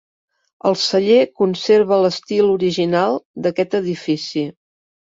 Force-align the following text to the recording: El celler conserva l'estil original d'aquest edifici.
El 0.69 0.77
celler 0.83 1.19
conserva 1.41 2.01
l'estil 2.05 2.51
original 2.57 3.23
d'aquest 3.47 3.81
edifici. 3.85 4.47